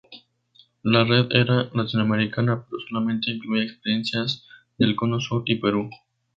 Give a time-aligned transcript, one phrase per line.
[0.81, 4.47] La red era latinoamericana pero solamente incluía experiencias
[4.79, 5.91] del Cono Sur y Perú.